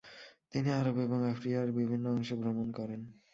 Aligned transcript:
তিনি 0.51 0.69
আরব 0.71 0.95
এবং 0.99 1.19
আফ্রিকার 1.31 1.67
বিভিন্ন 1.71 2.05
অংশে 2.09 2.35
ভ্রমণ 2.35 2.67
করেন। 2.71 3.01